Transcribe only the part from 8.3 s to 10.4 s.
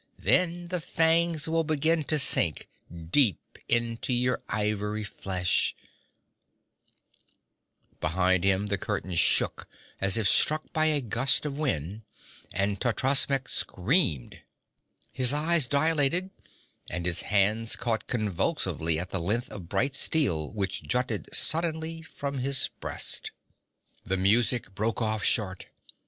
him the curtain shook as if